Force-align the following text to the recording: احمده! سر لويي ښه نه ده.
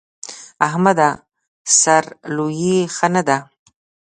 احمده! 0.67 1.09
سر 1.79 2.03
لويي 2.35 2.77
ښه 2.95 3.07
نه 3.13 3.21
ده. 3.27 3.37